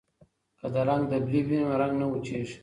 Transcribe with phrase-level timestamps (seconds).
[0.59, 2.55] که د رنګ ډبلي وي نو رنګ نه وچیږي.